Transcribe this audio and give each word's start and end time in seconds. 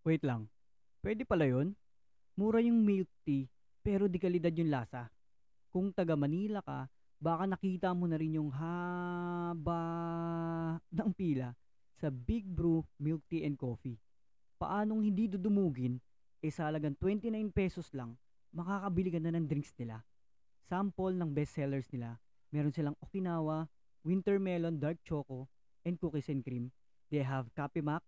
Wait 0.00 0.24
lang. 0.24 0.48
Pwede 1.04 1.28
pala 1.28 1.44
yun? 1.44 1.76
Mura 2.40 2.64
yung 2.64 2.80
milk 2.80 3.08
tea, 3.24 3.44
pero 3.84 4.08
di 4.08 4.16
kalidad 4.16 4.52
yung 4.56 4.72
lasa. 4.72 5.12
Kung 5.68 5.92
taga 5.92 6.16
Manila 6.16 6.64
ka, 6.64 6.88
baka 7.20 7.44
nakita 7.44 7.92
mo 7.92 8.08
na 8.08 8.16
rin 8.16 8.40
yung 8.40 8.48
haba 8.48 9.82
ng 10.88 11.10
pila 11.12 11.52
sa 12.00 12.08
Big 12.08 12.48
Brew 12.48 12.80
Milk 12.96 13.20
Tea 13.28 13.44
and 13.44 13.60
Coffee. 13.60 14.00
Paanong 14.56 15.04
hindi 15.04 15.28
dudumugin, 15.28 16.00
e 16.40 16.48
sa 16.48 16.72
halagang 16.72 16.96
29 16.96 17.52
pesos 17.52 17.92
lang, 17.92 18.16
makakabili 18.56 19.12
ka 19.12 19.20
na 19.20 19.36
ng 19.36 19.44
drinks 19.44 19.76
nila. 19.76 20.00
Sample 20.64 21.12
ng 21.12 21.28
bestsellers 21.36 21.92
nila, 21.92 22.16
meron 22.48 22.72
silang 22.72 22.96
Okinawa, 23.04 23.68
Winter 24.00 24.40
Melon 24.40 24.80
Dark 24.80 25.04
Choco, 25.04 25.44
and 25.84 26.00
Cookies 26.00 26.32
and 26.32 26.40
Cream. 26.40 26.72
They 27.12 27.20
have 27.20 27.52
Kape 27.52 27.84
Mac, 27.84 28.00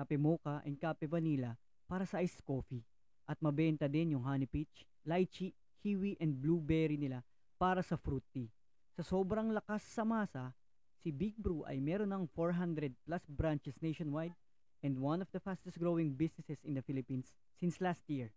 Kape 0.00 0.16
Mocha, 0.16 0.64
and 0.64 0.80
Kape 0.80 1.04
Vanilla 1.04 1.52
para 1.84 2.08
sa 2.08 2.24
iced 2.24 2.40
coffee. 2.40 2.80
At 3.28 3.36
mabenta 3.44 3.84
din 3.84 4.16
yung 4.16 4.24
Honey 4.24 4.48
Peach, 4.48 4.88
Lychee, 5.04 5.52
Kiwi, 5.84 6.16
and 6.16 6.40
Blueberry 6.40 6.96
nila 6.96 7.20
para 7.60 7.84
sa 7.84 8.00
fruit 8.00 8.24
tea. 8.32 8.48
Sa 8.96 9.04
sobrang 9.04 9.52
lakas 9.52 9.84
sa 9.84 10.08
masa, 10.08 10.56
si 10.96 11.12
Big 11.12 11.36
Brew 11.36 11.68
ay 11.68 11.84
meron 11.84 12.08
ng 12.08 12.24
400 12.32 12.96
plus 13.04 13.24
branches 13.28 13.76
nationwide 13.84 14.32
and 14.80 14.96
one 14.96 15.20
of 15.20 15.28
the 15.36 15.40
fastest 15.40 15.76
growing 15.76 16.16
businesses 16.16 16.64
in 16.64 16.72
the 16.72 16.84
Philippines 16.84 17.36
since 17.60 17.76
last 17.84 18.00
year. 18.08 18.32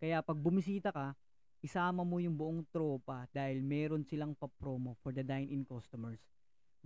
Kaya 0.00 0.24
pag 0.24 0.40
bumisita 0.40 0.88
ka, 0.88 1.12
isama 1.60 2.00
mo 2.00 2.16
yung 2.16 2.36
buong 2.36 2.64
tropa 2.72 3.28
dahil 3.28 3.60
meron 3.60 4.04
silang 4.08 4.32
pa-promo 4.32 4.96
for 5.04 5.12
the 5.12 5.24
dine-in 5.24 5.68
customers. 5.68 6.20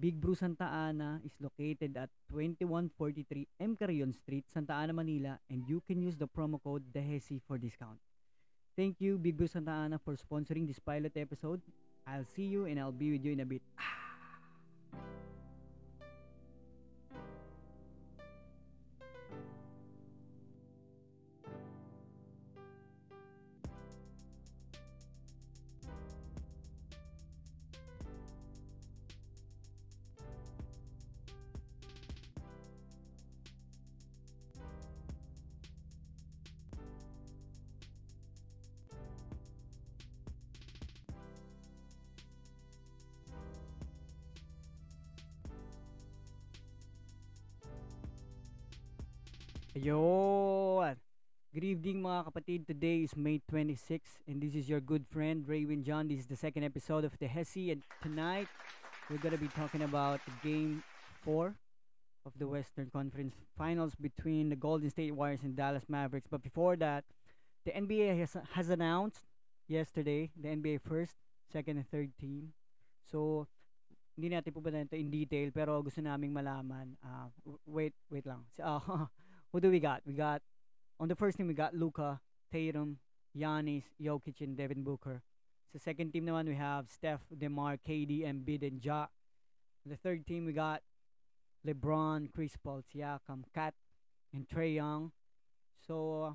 Big 0.00 0.20
Brew 0.20 0.36
Santa 0.36 0.62
Ana 0.64 1.20
is 1.24 1.32
located 1.40 1.96
at 1.96 2.08
2143 2.30 3.48
M. 3.58 3.74
Carrion 3.74 4.14
Street, 4.14 4.44
Santa 4.46 4.72
Ana, 4.74 4.92
Manila, 4.92 5.40
and 5.50 5.64
you 5.68 5.82
can 5.88 6.00
use 6.00 6.16
the 6.16 6.28
promo 6.28 6.62
code 6.62 6.84
DEHESI 6.94 7.40
for 7.48 7.58
discount. 7.58 7.98
Thank 8.76 9.00
you, 9.00 9.18
Big 9.18 9.36
Brew 9.36 9.48
Santa 9.48 9.72
Ana, 9.72 9.98
for 9.98 10.14
sponsoring 10.14 10.68
this 10.68 10.78
pilot 10.78 11.16
episode. 11.16 11.60
I'll 12.06 12.24
see 12.24 12.44
you 12.44 12.66
and 12.66 12.78
I'll 12.78 12.92
be 12.92 13.10
with 13.10 13.24
you 13.24 13.32
in 13.32 13.40
a 13.40 13.44
bit. 13.44 13.62
Ayun! 49.78 50.98
Good 51.54 51.62
evening 51.62 52.02
mga 52.02 52.26
kapatid. 52.26 52.66
Today 52.66 53.06
is 53.06 53.14
May 53.14 53.38
26 53.46 54.26
and 54.26 54.42
this 54.42 54.58
is 54.58 54.66
your 54.66 54.82
good 54.82 55.06
friend 55.06 55.46
Raywin 55.46 55.86
John. 55.86 56.10
This 56.10 56.26
is 56.26 56.26
the 56.26 56.34
second 56.34 56.66
episode 56.66 57.06
of 57.06 57.14
the 57.22 57.30
Hesi 57.30 57.70
and 57.70 57.86
tonight 58.02 58.50
we're 59.06 59.22
gonna 59.22 59.38
be 59.38 59.46
talking 59.54 59.86
about 59.86 60.18
game 60.42 60.82
4 61.22 61.54
of 62.26 62.34
the 62.34 62.50
Western 62.50 62.90
Conference 62.90 63.38
Finals 63.54 63.94
between 63.94 64.50
the 64.50 64.58
Golden 64.58 64.90
State 64.90 65.14
Warriors 65.14 65.46
and 65.46 65.54
Dallas 65.54 65.86
Mavericks. 65.86 66.26
But 66.26 66.42
before 66.42 66.74
that, 66.82 67.06
the 67.62 67.70
NBA 67.70 68.18
has, 68.18 68.34
has 68.58 68.74
announced 68.74 69.30
yesterday 69.70 70.34
the 70.34 70.58
NBA 70.58 70.82
first, 70.82 71.14
second, 71.46 71.78
and 71.78 71.86
third 71.86 72.10
team. 72.18 72.50
So, 73.06 73.46
hindi 74.18 74.34
natin 74.34 74.50
po 74.50 74.58
ba 74.58 74.74
ito 74.74 74.98
in 74.98 75.06
detail 75.06 75.54
pero 75.54 75.78
gusto 75.86 76.02
naming 76.02 76.34
malaman. 76.34 76.98
Uh, 76.98 77.30
wait, 77.62 77.94
wait 78.10 78.26
lang. 78.26 78.42
Uh, 78.58 79.06
who 79.52 79.60
do 79.60 79.70
we 79.70 79.80
got? 79.80 80.02
We 80.06 80.14
got 80.14 80.42
on 81.00 81.08
the 81.08 81.16
first 81.16 81.36
team 81.36 81.46
we 81.46 81.54
got 81.54 81.74
Luca, 81.74 82.20
Tatum, 82.52 82.98
Giannis, 83.36 83.84
Jokic, 84.00 84.40
and 84.40 84.56
Devin 84.56 84.82
Booker. 84.82 85.22
Sa 85.72 85.78
second 85.78 86.12
team 86.12 86.26
naman 86.26 86.48
we 86.48 86.54
have 86.54 86.88
Steph, 86.88 87.20
DeMar, 87.36 87.76
KD, 87.76 88.24
Embiid, 88.24 88.66
and 88.66 88.84
Ja. 88.84 89.06
The 89.86 89.96
third 89.96 90.26
team 90.26 90.44
we 90.44 90.52
got 90.52 90.82
LeBron, 91.66 92.32
Chris 92.32 92.56
Paul, 92.56 92.82
Siakam, 92.82 93.44
Kat, 93.54 93.74
and 94.32 94.48
Trey 94.48 94.72
Young. 94.72 95.12
So 95.86 96.22
uh, 96.22 96.32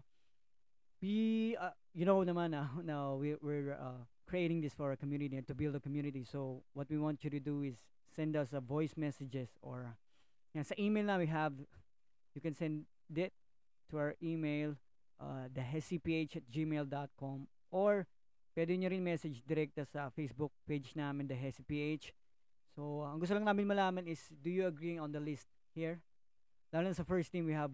we, 1.02 1.58
uh, 1.60 1.72
you 1.94 2.06
know, 2.06 2.20
naman, 2.22 2.54
uh, 2.54 2.68
no, 2.84 3.18
we, 3.20 3.36
we're 3.42 3.74
uh, 3.74 4.06
creating 4.28 4.62
this 4.62 4.74
for 4.74 4.92
a 4.92 4.98
community 4.98 5.38
and 5.38 5.48
to 5.48 5.54
build 5.54 5.76
a 5.76 5.80
community. 5.80 6.24
So 6.24 6.64
what 6.74 6.90
we 6.90 6.98
want 6.98 7.24
you 7.24 7.30
to 7.30 7.40
do 7.40 7.62
is 7.62 7.76
send 8.16 8.36
us 8.36 8.54
a 8.54 8.60
voice 8.62 8.94
messages 8.98 9.50
or 9.62 9.98
yan, 10.54 10.64
sa 10.64 10.76
email 10.78 11.06
na 11.06 11.18
we 11.18 11.26
have 11.26 11.54
you 12.34 12.42
can 12.42 12.54
send 12.54 12.86
it 13.12 13.34
to 13.90 13.98
our 13.98 14.16
email 14.22 14.76
uh, 15.20 15.48
thehesiph 15.52 16.36
at 16.36 16.44
gmail.com 16.52 17.48
or 17.72 18.08
pwede 18.54 18.78
nyo 18.78 18.90
rin 18.90 19.04
message 19.04 19.42
direkta 19.46 19.86
sa 19.86 20.10
Facebook 20.14 20.54
page 20.68 20.94
namin 20.94 21.26
the 21.26 21.38
hesiph 21.38 22.14
so 22.74 23.06
ang 23.06 23.18
gusto 23.18 23.34
lang 23.34 23.46
namin 23.48 23.66
malaman 23.66 24.06
is 24.06 24.22
do 24.42 24.50
you 24.50 24.66
agree 24.66 24.98
on 24.98 25.14
the 25.14 25.22
list 25.22 25.50
here? 25.74 26.02
Lalo 26.74 26.90
sa 26.94 27.06
first 27.06 27.30
team 27.30 27.46
we 27.46 27.54
have 27.54 27.74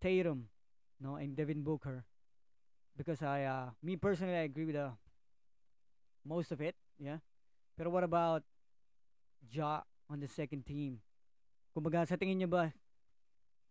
Tatum 0.00 0.48
no 1.00 1.16
and 1.16 1.36
Devin 1.36 1.64
Booker. 1.64 2.04
Because 2.96 3.24
I 3.24 3.44
uh, 3.48 3.72
me 3.80 3.96
personally 3.96 4.36
I 4.36 4.44
agree 4.48 4.68
with 4.68 4.76
uh, 4.76 4.96
most 6.24 6.52
of 6.52 6.60
it 6.60 6.76
yeah. 7.00 7.20
Pero 7.76 7.88
what 7.88 8.04
about 8.04 8.44
Ja 9.48 9.84
on 10.08 10.20
the 10.20 10.28
second 10.28 10.68
team? 10.68 11.00
Kumbaga 11.72 12.04
sa 12.04 12.20
tingin 12.20 12.44
nyo 12.44 12.48
ba 12.48 12.72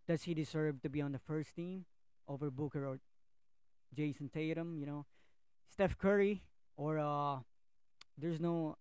does 0.10 0.26
he 0.26 0.34
deserve 0.34 0.82
to 0.82 0.90
be 0.90 1.06
on 1.06 1.14
the 1.14 1.22
first 1.22 1.54
team 1.54 1.86
over 2.28 2.50
Booker 2.50 2.82
or 2.82 2.98
Jason 3.94 4.28
Tatum? 4.28 4.74
You 4.82 4.88
know, 4.90 5.06
Steph 5.70 6.02
Curry 6.02 6.42
or 6.76 6.98
uh, 6.98 7.38
there's 8.18 8.42
no 8.42 8.76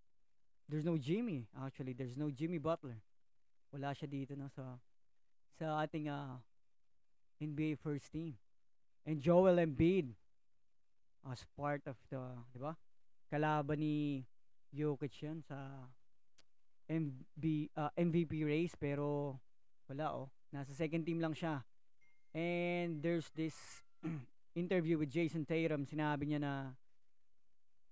there's 0.73 0.89
no 0.89 0.97
Jimmy 0.97 1.45
actually. 1.53 1.93
There's 1.93 2.17
no 2.17 2.33
Jimmy 2.33 2.57
Butler. 2.57 2.97
Wala 3.69 3.93
siya 3.93 4.09
dito 4.09 4.33
no 4.41 4.49
sa 4.49 4.81
sa 5.61 5.85
ating 5.85 6.09
uh, 6.09 6.41
NBA 7.45 7.77
first 7.85 8.09
team. 8.09 8.41
And 9.05 9.21
Joel 9.21 9.61
Embiid 9.61 10.17
as 11.29 11.45
part 11.53 11.85
of 11.85 12.01
the, 12.09 12.25
'di 12.57 12.59
ba? 12.65 12.73
Kalaban 13.29 13.85
ni 13.85 14.25
Jokic 14.73 15.13
yan 15.21 15.45
sa 15.45 15.93
MB, 16.89 17.69
uh, 17.77 17.93
MVP 18.01 18.49
race 18.49 18.73
pero 18.81 19.37
wala 19.93 20.25
oh 20.25 20.33
Nasa 20.55 20.73
second 20.73 21.05
team 21.05 21.21
lang 21.21 21.37
siya. 21.37 21.65
And 22.33 23.03
there's 23.05 23.29
this 23.37 23.57
interview 24.55 24.97
with 24.97 25.13
Jason 25.13 25.45
Tatum. 25.45 25.85
Sinabi 25.85 26.29
niya 26.29 26.41
na 26.41 26.53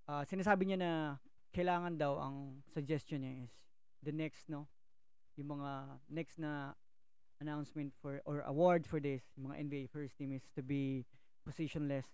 uh, 0.07 0.23
sinasabi 0.23 0.71
niya 0.71 0.79
na 0.79 0.91
kailangan 1.51 1.99
daw 1.99 2.17
ang 2.17 2.63
suggestion 2.71 3.21
niya 3.23 3.45
is 3.45 3.53
the 4.01 4.13
next 4.15 4.47
no 4.47 4.67
yung 5.37 5.59
mga 5.59 6.01
next 6.09 6.39
na 6.41 6.73
announcement 7.37 7.93
for 8.01 8.21
or 8.25 8.41
award 8.49 8.87
for 8.87 8.97
this 8.97 9.21
yung 9.37 9.51
mga 9.51 9.57
NBA 9.67 9.83
first 9.93 10.17
team 10.17 10.33
is 10.33 10.45
to 10.57 10.65
be 10.65 11.05
positionless 11.45 12.09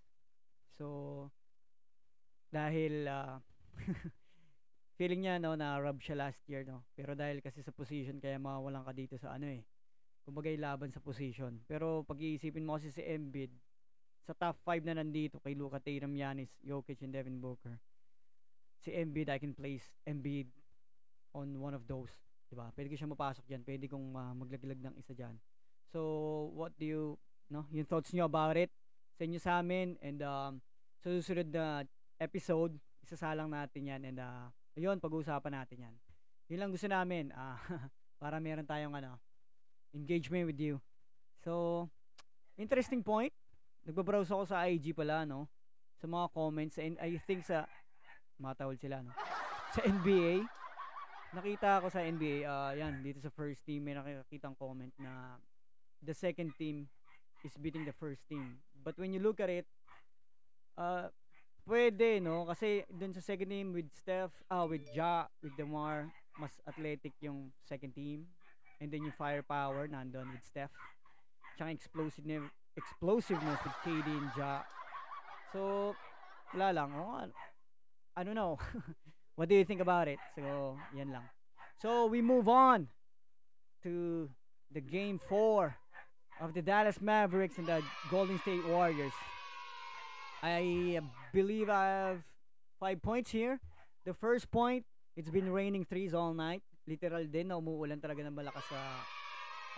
so 0.75 1.29
dahil 2.51 3.07
uh, 3.07 3.39
feeling 4.97 5.25
niya 5.25 5.39
no 5.39 5.55
na 5.55 5.79
rub 5.79 5.97
siya 6.03 6.19
last 6.19 6.43
year 6.45 6.67
no 6.67 6.83
pero 6.93 7.15
dahil 7.15 7.39
kasi 7.39 7.63
sa 7.63 7.73
position 7.73 8.19
kaya 8.19 8.37
mawawalan 8.37 8.83
ka 8.83 8.93
dito 8.93 9.15
sa 9.15 9.33
ano 9.33 9.47
eh 9.49 9.63
kumbagay 10.23 10.55
laban 10.55 10.89
sa 10.91 11.03
position. 11.03 11.59
Pero 11.67 12.07
pag-iisipin 12.07 12.63
mo 12.63 12.79
kasi 12.79 12.89
si 12.91 13.03
Embiid, 13.03 13.51
sa 14.23 14.31
top 14.31 14.55
5 14.63 14.87
na 14.87 15.03
nandito 15.03 15.43
kay 15.43 15.51
Luka 15.51 15.83
Tatum, 15.83 16.15
Giannis, 16.15 16.55
Jokic, 16.63 17.03
and 17.03 17.11
Devin 17.11 17.43
Booker. 17.43 17.75
Si 18.79 18.91
Embiid, 18.95 19.27
I 19.27 19.39
can 19.39 19.51
place 19.51 19.91
Embiid 20.07 20.47
on 21.35 21.59
one 21.59 21.75
of 21.75 21.83
those. 21.91 22.11
Diba? 22.47 22.71
Pwede 22.71 22.87
ko 22.87 22.95
siya 22.95 23.11
mapasok 23.11 23.43
dyan. 23.43 23.61
Pwede 23.67 23.85
kong 23.91 24.15
uh, 24.15 24.33
maglaglag 24.37 24.79
ng 24.79 24.95
isa 24.95 25.11
dyan. 25.11 25.35
So, 25.91 25.99
what 26.55 26.71
do 26.79 26.87
you, 26.87 27.03
no? 27.51 27.67
Yung 27.75 27.87
thoughts 27.87 28.15
nyo 28.15 28.31
about 28.31 28.55
it? 28.55 28.71
Send 29.19 29.35
nyo 29.35 29.41
sa 29.43 29.59
amin. 29.59 29.99
And, 29.99 30.23
um, 30.23 30.53
sa 31.03 31.11
susunod 31.11 31.51
na 31.51 31.83
episode, 32.21 32.79
isasalang 33.03 33.51
natin 33.51 33.91
yan. 33.91 34.01
And, 34.07 34.17
uh, 34.23 34.47
ayun, 34.79 35.03
pag-uusapan 35.03 35.51
natin 35.51 35.89
yan. 35.89 35.95
Yun 36.47 36.59
lang 36.63 36.71
gusto 36.71 36.87
namin. 36.87 37.35
Uh, 37.35 37.59
para 38.23 38.39
meron 38.39 38.63
tayong, 38.63 38.95
ano, 38.95 39.19
engagement 39.93 40.49
with 40.49 40.59
you. 40.59 40.81
So, 41.45 41.87
interesting 42.57 43.05
point. 43.05 43.33
Nagbabrowse 43.85 44.31
ako 44.33 44.43
sa 44.49 44.65
IG 44.65 44.93
pala, 44.97 45.23
no? 45.23 45.47
Sa 46.01 46.09
mga 46.09 46.27
comments. 46.33 46.75
And 46.81 46.97
I 46.99 47.21
think 47.23 47.45
sa, 47.45 47.69
matawal 48.41 48.75
sila, 48.77 49.05
no? 49.05 49.13
Sa 49.77 49.85
NBA. 49.85 50.43
Nakita 51.33 51.81
ako 51.81 51.89
sa 51.89 52.05
NBA, 52.05 52.45
uh, 52.45 52.77
yan, 52.77 53.01
dito 53.01 53.17
sa 53.17 53.33
first 53.33 53.65
team, 53.65 53.81
may 53.81 53.97
nakikita 53.97 54.53
comment 54.53 54.93
na 55.01 55.41
the 56.05 56.13
second 56.13 56.53
team 56.61 56.85
is 57.41 57.57
beating 57.57 57.89
the 57.89 57.95
first 57.97 58.21
team. 58.29 58.61
But 58.85 59.01
when 59.01 59.17
you 59.17 59.19
look 59.19 59.41
at 59.41 59.49
it, 59.49 59.65
uh, 60.77 61.09
pwede, 61.65 62.21
no? 62.21 62.45
Kasi 62.45 62.85
dun 62.85 63.17
sa 63.17 63.23
second 63.23 63.49
team 63.49 63.73
with 63.73 63.89
Steph, 63.97 64.31
ah, 64.51 64.69
with 64.69 64.85
Ja, 64.93 65.25
with 65.41 65.57
Demar, 65.57 66.05
mas 66.37 66.53
athletic 66.69 67.17
yung 67.17 67.49
second 67.65 67.97
team. 67.97 68.29
And 68.83 68.91
then 68.91 69.07
yung 69.07 69.15
firepower 69.15 69.87
nandun 69.87 70.35
with 70.35 70.43
Steph. 70.43 70.75
Tsaka 71.55 71.71
explosiveness, 71.71 72.51
explosiveness 72.75 73.59
with 73.63 73.73
KD 73.79 74.11
and 74.11 74.31
Ja. 74.35 74.67
So, 75.55 75.95
wala 76.51 76.75
lang. 76.75 76.91
Oh, 76.91 77.23
I 78.17 78.23
don't 78.27 78.35
know. 78.35 78.59
what 79.39 79.47
do 79.47 79.55
you 79.55 79.63
think 79.63 79.79
about 79.79 80.11
it? 80.11 80.19
So, 80.35 80.75
yan 80.91 81.15
lang. 81.15 81.23
So, 81.79 82.11
we 82.11 82.19
move 82.21 82.51
on 82.51 82.91
to 83.83 84.27
the 84.67 84.81
game 84.81 85.15
4 85.29 85.75
of 86.41 86.53
the 86.53 86.61
Dallas 86.61 86.99
Mavericks 86.99 87.57
and 87.57 87.67
the 87.67 87.79
Golden 88.11 88.37
State 88.39 88.67
Warriors. 88.67 89.13
I 90.43 90.99
believe 91.31 91.69
I 91.69 91.85
have 91.87 92.19
five 92.81 93.01
points 93.01 93.31
here. 93.31 93.61
The 94.03 94.13
first 94.13 94.51
point, 94.51 94.83
it's 95.15 95.29
been 95.29 95.53
raining 95.53 95.85
threes 95.85 96.13
all 96.13 96.33
night. 96.33 96.63
Literal 96.83 97.23
din 97.31 97.47
na 97.47 97.59
umuulan 97.59 97.99
talaga 97.99 98.23
ng 98.27 98.35
malakas 98.35 98.65
sa 98.67 98.79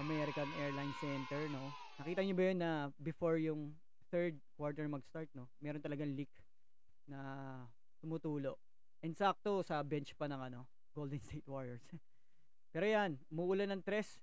American 0.02 0.50
Airlines 0.60 0.98
Center, 0.98 1.46
no? 1.54 1.70
Nakita 2.02 2.26
niyo 2.26 2.36
ba 2.36 2.44
yun 2.50 2.60
na 2.60 2.72
before 3.00 3.38
yung 3.40 3.78
third 4.10 4.36
quarter 4.58 4.90
mag-start, 4.90 5.30
no? 5.38 5.48
Meron 5.62 5.80
talagang 5.80 6.18
leak 6.18 6.32
na 7.06 7.20
tumutulo. 8.02 8.58
And 9.06 9.14
sakto 9.14 9.62
sa 9.62 9.86
bench 9.86 10.18
pa 10.18 10.26
ng 10.26 10.42
ano, 10.42 10.66
Golden 10.98 11.22
State 11.22 11.46
Warriors. 11.46 11.86
Pero 12.74 12.90
yan, 12.90 13.22
umuulan 13.30 13.70
ng 13.72 13.86
tres. 13.86 14.20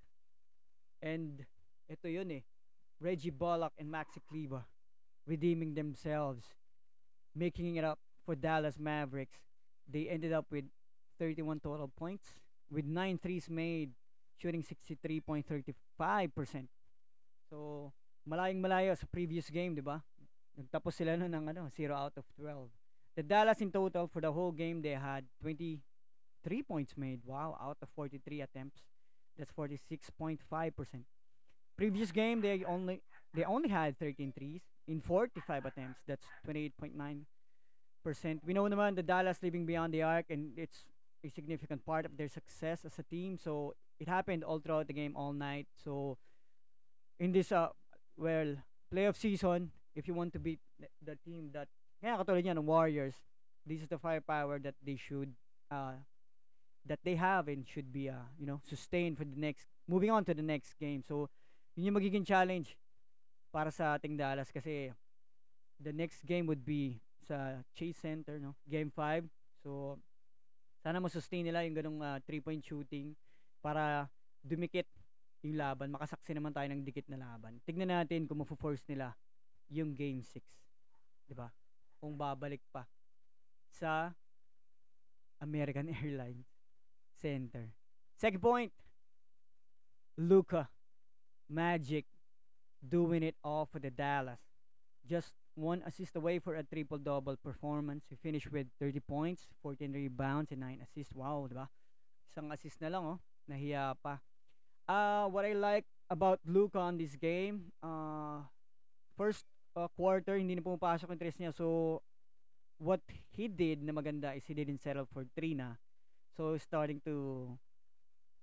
And 0.98 1.46
ito 1.86 2.10
yun 2.10 2.28
eh. 2.34 2.42
Reggie 3.02 3.34
Bullock 3.34 3.74
and 3.78 3.90
Maxi 3.90 4.22
Kleber 4.22 4.66
redeeming 5.26 5.74
themselves, 5.74 6.54
making 7.34 7.76
it 7.76 7.84
up 7.84 7.98
for 8.26 8.34
Dallas 8.34 8.78
Mavericks. 8.78 9.38
They 9.88 10.08
ended 10.08 10.32
up 10.32 10.46
with 10.50 10.66
31 11.18 11.60
total 11.60 11.88
points 11.88 12.41
with 12.72 12.88
9 12.88 13.20
threes 13.20 13.52
made, 13.52 13.92
shooting 14.40 14.64
63.35%. 14.64 15.44
So, 17.52 17.92
malayong 18.24 18.64
malayo 18.64 18.96
sa 18.96 19.04
previous 19.12 19.52
game, 19.52 19.76
di 19.76 19.84
ba? 19.84 20.00
Nagtapos 20.56 20.96
sila 20.96 21.20
no 21.20 21.28
ng 21.28 21.52
ano, 21.52 21.68
0 21.68 21.92
out 21.92 22.16
of 22.16 22.24
12. 22.40 22.72
The 23.12 23.22
Dallas 23.22 23.60
in 23.60 23.68
total 23.68 24.08
for 24.08 24.24
the 24.24 24.32
whole 24.32 24.52
game, 24.52 24.80
they 24.80 24.96
had 24.96 25.28
23 25.44 25.84
points 26.64 26.96
made. 26.96 27.20
Wow, 27.28 27.60
out 27.60 27.76
of 27.84 27.88
43 27.92 28.40
attempts. 28.40 28.80
That's 29.36 29.52
46.5%. 29.52 30.40
Previous 31.76 32.12
game, 32.12 32.40
they 32.40 32.64
only 32.64 33.00
they 33.32 33.44
only 33.44 33.68
had 33.68 33.98
13 33.98 34.32
threes 34.32 34.60
in 34.86 35.00
45 35.00 35.64
attempts. 35.64 36.00
That's 36.06 36.24
28.9%. 36.46 37.24
We 38.44 38.52
know 38.52 38.68
naman 38.68 38.96
the 38.96 39.02
Dallas 39.02 39.40
living 39.42 39.64
beyond 39.64 39.94
the 39.94 40.02
arc 40.04 40.28
and 40.28 40.52
it's 40.56 40.91
a 41.24 41.30
significant 41.30 41.84
part 41.84 42.04
of 42.04 42.16
their 42.16 42.28
success 42.28 42.84
as 42.84 42.98
a 42.98 43.02
team. 43.02 43.38
So 43.38 43.74
it 43.98 44.08
happened 44.08 44.44
all 44.44 44.58
throughout 44.58 44.86
the 44.86 44.92
game 44.92 45.16
all 45.16 45.32
night. 45.32 45.66
So 45.82 46.18
in 47.18 47.32
this 47.32 47.52
uh 47.52 47.68
well 48.16 48.56
playoff 48.92 49.16
season, 49.16 49.70
if 49.94 50.08
you 50.08 50.14
want 50.14 50.32
to 50.34 50.38
beat 50.38 50.60
the 51.04 51.16
team 51.24 51.50
that 51.52 51.68
kaya 52.02 52.18
katulad 52.18 52.44
niya 52.44 52.58
ng 52.58 52.66
Warriors, 52.66 53.14
this 53.66 53.80
is 53.80 53.88
the 53.88 53.98
firepower 53.98 54.58
that 54.58 54.74
they 54.82 54.96
should 54.96 55.34
uh 55.70 56.02
that 56.86 56.98
they 57.04 57.14
have 57.14 57.46
and 57.46 57.66
should 57.68 57.92
be 57.92 58.10
uh 58.10 58.26
you 58.38 58.46
know 58.46 58.60
sustained 58.66 59.16
for 59.16 59.24
the 59.24 59.38
next 59.38 59.66
moving 59.86 60.10
on 60.10 60.24
to 60.24 60.34
the 60.34 60.42
next 60.42 60.74
game. 60.78 61.02
So 61.02 61.30
yun 61.76 61.94
yung 61.94 61.96
magiging 62.02 62.26
challenge 62.26 62.76
para 63.52 63.70
sa 63.70 63.94
ating 63.94 64.18
Dallas 64.18 64.50
kasi 64.50 64.90
the 65.82 65.92
next 65.92 66.24
game 66.26 66.46
would 66.46 66.64
be 66.64 67.02
sa 67.26 67.62
Chase 67.74 67.98
Center, 67.98 68.38
no? 68.38 68.54
Game 68.66 68.90
5. 68.90 69.26
So, 69.62 69.98
sana 70.82 70.98
ma-sustain 70.98 71.46
nila 71.46 71.62
yung 71.62 71.78
ganung 71.78 72.00
uh, 72.02 72.18
three-point 72.26 72.58
shooting 72.58 73.14
para 73.62 74.10
dumikit 74.42 74.90
yung 75.46 75.54
laban. 75.54 75.94
Makasaksi 75.94 76.34
naman 76.34 76.50
tayo 76.50 76.66
ng 76.74 76.82
dikit 76.82 77.06
na 77.06 77.22
laban. 77.22 77.62
Tignan 77.62 77.90
natin 77.90 78.26
kung 78.26 78.42
mafo-force 78.42 78.82
nila 78.90 79.14
yung 79.70 79.94
game 79.94 80.26
6. 80.26 80.42
'Di 81.30 81.34
ba? 81.38 81.48
Kung 82.02 82.18
babalik 82.18 82.62
pa 82.74 82.82
sa 83.70 84.10
American 85.38 85.90
Airlines 86.02 86.50
Center. 87.18 87.70
Second 88.18 88.42
point, 88.42 88.72
Luka 90.18 90.66
Magic 91.46 92.06
doing 92.82 93.22
it 93.22 93.38
all 93.42 93.66
for 93.66 93.78
the 93.78 93.90
Dallas. 93.90 94.42
Just 95.06 95.34
one 95.54 95.82
assist 95.84 96.16
away 96.16 96.38
for 96.38 96.56
a 96.56 96.64
triple 96.64 96.98
double 96.98 97.36
performance. 97.36 98.04
He 98.08 98.16
finished 98.16 98.50
with 98.50 98.66
30 98.80 99.00
points, 99.00 99.46
14 99.62 99.92
rebounds, 99.92 100.50
and 100.52 100.60
9 100.60 100.80
assists. 100.82 101.12
Wow, 101.14 101.46
di 101.48 101.54
ba? 101.54 101.68
Isang 102.32 102.52
assist 102.52 102.80
na 102.80 102.88
lang, 102.88 103.04
oh. 103.04 103.18
Nahiya 103.50 103.94
pa. 104.00 104.22
Uh, 104.88 105.28
what 105.28 105.44
I 105.44 105.52
like 105.52 105.84
about 106.10 106.40
Luka 106.46 106.78
on 106.78 106.96
this 106.96 107.16
game, 107.16 107.72
uh, 107.82 108.44
first 109.16 109.44
uh, 109.76 109.88
quarter, 109.96 110.36
hindi 110.36 110.56
na 110.56 110.64
pumapasok 110.64 111.12
yung 111.12 111.20
tres 111.20 111.38
niya. 111.38 111.52
So, 111.52 112.00
what 112.80 113.00
he 113.30 113.46
did 113.46 113.82
na 113.84 113.92
maganda 113.92 114.34
is 114.36 114.44
he 114.48 114.54
didn't 114.54 114.82
settle 114.82 115.06
for 115.06 115.24
3 115.36 115.54
na. 115.54 115.76
So, 116.36 116.56
starting 116.56 117.00
to 117.04 117.58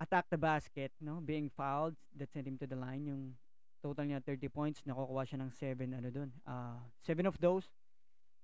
attack 0.00 0.30
the 0.30 0.38
basket, 0.38 0.92
no? 1.02 1.20
Being 1.20 1.50
fouled, 1.50 1.98
that 2.16 2.32
sent 2.32 2.46
him 2.46 2.56
to 2.58 2.66
the 2.66 2.78
line. 2.78 3.04
Yung 3.04 3.34
total 3.80 4.04
niya 4.06 4.20
30 4.22 4.48
points, 4.52 4.84
nakukuha 4.84 5.24
siya 5.24 5.40
ng 5.40 5.50
7 5.50 5.96
ano 5.96 6.08
dun. 6.12 6.30
Uh, 6.44 6.80
7 7.02 7.24
of 7.24 7.36
those 7.40 7.72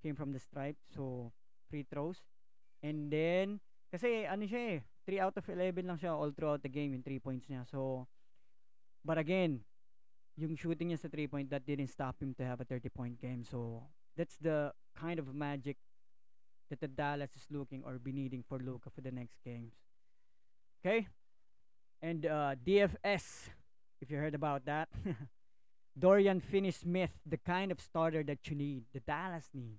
came 0.02 0.16
from 0.16 0.32
the 0.32 0.40
stripe. 0.40 0.76
So, 0.90 1.32
free 1.68 1.84
throws. 1.84 2.24
And 2.82 3.12
then, 3.12 3.60
kasi 3.92 4.24
ano 4.24 4.48
siya 4.48 4.80
eh, 4.80 4.80
3 5.06 5.24
out 5.24 5.36
of 5.38 5.46
11 5.46 5.86
lang 5.86 5.98
siya 6.00 6.16
all 6.16 6.32
throughout 6.32 6.64
the 6.64 6.72
game, 6.72 6.96
yung 6.96 7.04
3 7.04 7.20
points 7.20 7.46
niya. 7.46 7.68
So, 7.68 8.08
but 9.04 9.20
again, 9.20 9.62
yung 10.36 10.56
shooting 10.56 10.92
niya 10.92 11.00
sa 11.00 11.08
3 11.08 11.28
point, 11.28 11.48
that 11.52 11.64
didn't 11.64 11.92
stop 11.92 12.18
him 12.20 12.34
to 12.36 12.44
have 12.44 12.60
a 12.60 12.66
30 12.66 12.88
point 12.90 13.16
game. 13.20 13.44
So, 13.44 13.86
that's 14.16 14.36
the 14.40 14.72
kind 14.96 15.20
of 15.20 15.32
magic 15.32 15.76
that 16.68 16.80
the 16.80 16.88
Dallas 16.88 17.30
is 17.36 17.46
looking 17.50 17.84
or 17.84 17.98
be 17.98 18.12
needing 18.12 18.42
for 18.42 18.58
Luka 18.58 18.90
for 18.90 19.00
the 19.00 19.12
next 19.12 19.38
games. 19.44 19.74
Okay? 20.80 21.06
And 22.02 22.26
uh, 22.26 22.54
DFS 22.58 23.50
if 24.00 24.10
you 24.10 24.16
heard 24.16 24.34
about 24.34 24.64
that. 24.66 24.88
Dorian 25.98 26.40
Finney-Smith, 26.40 27.10
the 27.24 27.38
kind 27.38 27.72
of 27.72 27.80
starter 27.80 28.22
that 28.24 28.38
you 28.48 28.56
need, 28.56 28.84
the 28.92 29.00
Dallas 29.00 29.48
need. 29.54 29.78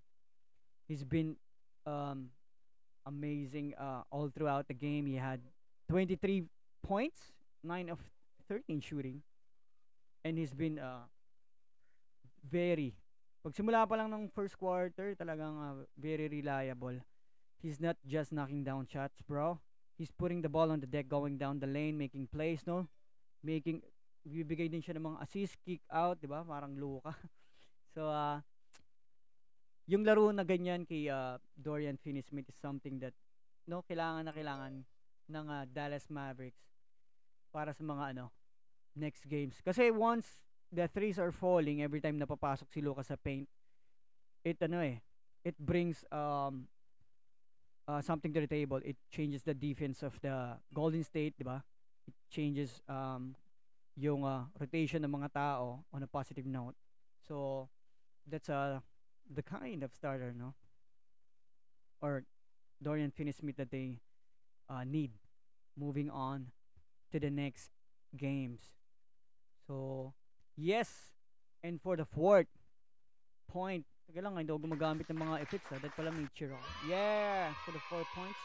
He's 0.88 1.04
been 1.04 1.36
um, 1.86 2.30
amazing 3.06 3.76
uh, 3.78 4.02
all 4.10 4.30
throughout 4.34 4.68
the 4.68 4.74
game. 4.74 5.06
He 5.06 5.16
had 5.16 5.42
23 5.90 6.46
points, 6.82 7.34
9 7.64 7.90
of 7.90 8.00
13 8.50 8.82
shooting. 8.82 9.22
And 10.24 10.38
he's 10.38 10.54
been 10.54 10.80
uh, 10.80 11.06
very, 12.50 12.96
pagsimula 13.46 13.88
pa 13.88 13.96
lang 13.96 14.12
ng 14.12 14.32
first 14.34 14.58
quarter, 14.58 15.14
talagang 15.14 15.56
uh, 15.62 15.86
very 16.00 16.28
reliable. 16.28 16.98
He's 17.62 17.80
not 17.80 17.96
just 18.06 18.34
knocking 18.34 18.64
down 18.64 18.88
shots, 18.90 19.22
bro. 19.22 19.60
He's 19.98 20.12
putting 20.12 20.42
the 20.42 20.50
ball 20.50 20.72
on 20.72 20.80
the 20.80 20.90
deck, 20.90 21.08
going 21.08 21.38
down 21.38 21.60
the 21.60 21.68
lane, 21.68 21.98
making 21.98 22.28
plays, 22.28 22.66
no? 22.66 22.88
Making 23.44 23.82
bibigay 24.28 24.68
din 24.68 24.84
siya 24.84 25.00
ng 25.00 25.08
mga 25.16 25.22
assist, 25.24 25.56
kick 25.64 25.82
out, 25.88 26.20
'di 26.20 26.28
ba? 26.28 26.44
Parang 26.44 26.76
luka. 26.76 27.16
so 27.96 28.12
uh 28.12 28.44
yung 29.88 30.04
laro 30.04 30.28
na 30.36 30.44
ganyan 30.44 30.84
kay 30.84 31.08
uh, 31.08 31.40
Dorian 31.56 31.96
Finney-Smith 31.96 32.52
is 32.52 32.60
something 32.60 33.00
that 33.00 33.16
no 33.72 33.80
kailangan 33.88 34.28
na 34.28 34.36
kailangan 34.36 34.84
ng 35.32 35.46
uh, 35.48 35.64
Dallas 35.72 36.12
Mavericks 36.12 36.60
para 37.56 37.72
sa 37.72 37.88
mga 37.88 38.16
ano 38.16 38.28
next 39.00 39.24
games. 39.32 39.64
Kasi 39.64 39.88
once 39.96 40.44
the 40.76 40.92
threes 40.92 41.16
are 41.16 41.32
falling 41.32 41.80
every 41.80 42.04
time 42.04 42.20
napapasok 42.20 42.68
si 42.68 42.84
Luka 42.84 43.00
sa 43.04 43.16
paint, 43.16 43.48
it 44.44 44.60
ano 44.60 44.84
eh, 44.84 45.00
it 45.48 45.56
brings 45.56 46.04
um 46.12 46.68
uh, 47.88 48.04
something 48.04 48.36
to 48.36 48.44
the 48.44 48.52
table. 48.52 48.84
It 48.84 49.00
changes 49.08 49.48
the 49.48 49.56
defense 49.56 50.04
of 50.04 50.20
the 50.20 50.60
Golden 50.76 51.04
State, 51.08 51.40
'di 51.40 51.48
ba? 51.48 51.64
It 52.04 52.16
changes 52.28 52.84
um 52.92 53.40
yung 53.98 54.22
uh, 54.24 54.46
rotation 54.62 55.02
ng 55.02 55.10
mga 55.10 55.34
tao 55.34 55.84
on 55.90 56.06
a 56.06 56.08
positive 56.08 56.46
note. 56.46 56.78
So 57.26 57.68
that's 58.30 58.48
uh 58.48 58.80
the 59.26 59.42
kind 59.42 59.82
of 59.82 59.92
starter, 59.92 60.32
no? 60.38 60.54
Or 62.00 62.24
Dorian 62.78 63.12
Finney-Smith 63.12 63.58
that 63.58 63.72
they 63.74 64.00
uh, 64.70 64.86
need 64.86 65.12
moving 65.76 66.10
on 66.10 66.54
to 67.12 67.20
the 67.20 67.30
next 67.30 67.74
games. 68.16 68.62
So, 69.66 70.14
yes. 70.56 71.18
And 71.64 71.82
for 71.82 71.98
the 71.98 72.06
fourth 72.06 72.48
point, 73.50 73.84
Teka 74.08 74.24
lang, 74.24 74.40
hindi 74.40 74.56
ako 74.56 74.64
gumagamit 74.64 75.04
ng 75.12 75.20
mga 75.20 75.36
effects 75.44 75.68
ha. 75.68 75.84
That 75.84 75.92
pala 75.92 76.16
may 76.16 76.24
cheer 76.32 76.56
ako. 76.56 76.64
Yeah! 76.88 77.52
For 77.68 77.76
the 77.76 77.84
four 77.92 78.08
points. 78.16 78.40